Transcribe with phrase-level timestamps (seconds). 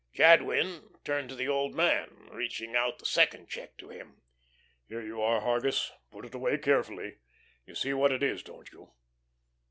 [0.13, 4.23] Jadwin turned to the old man, reaching out the second check to him.
[4.87, 5.91] "Here you are, Hargus.
[6.09, 7.19] Put it away carefully.
[7.67, 8.93] You see what it is, don't you?